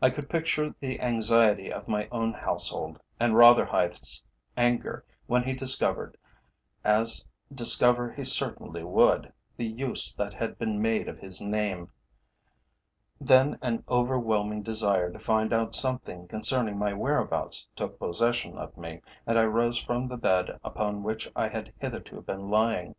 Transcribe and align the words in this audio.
I 0.00 0.08
could 0.10 0.30
picture 0.30 0.72
the 0.78 1.00
anxiety 1.00 1.72
of 1.72 1.88
my 1.88 2.06
own 2.12 2.32
household, 2.32 3.00
and 3.18 3.36
Rotherhithe's 3.36 4.22
anger 4.56 5.04
when 5.26 5.42
he 5.42 5.52
discovered, 5.52 6.16
as 6.84 7.26
discover 7.52 8.12
he 8.12 8.22
certainly 8.22 8.84
would, 8.84 9.32
the 9.56 9.64
use 9.66 10.14
that 10.14 10.32
had 10.32 10.58
been 10.60 10.80
made 10.80 11.08
of 11.08 11.18
his 11.18 11.40
name. 11.40 11.90
Then 13.20 13.58
an 13.62 13.82
overwhelming 13.88 14.62
desire 14.62 15.10
to 15.10 15.18
find 15.18 15.52
out 15.52 15.74
something 15.74 16.28
concerning 16.28 16.78
my 16.78 16.94
whereabouts 16.94 17.68
took 17.74 17.98
possession 17.98 18.56
of 18.56 18.76
me, 18.76 19.00
and 19.26 19.36
I 19.36 19.42
rose 19.44 19.76
from 19.82 20.06
the 20.06 20.18
bed 20.18 20.60
upon 20.62 21.02
which 21.02 21.28
I 21.34 21.48
had 21.48 21.72
hitherto 21.80 22.20
been 22.22 22.48
lying. 22.48 22.94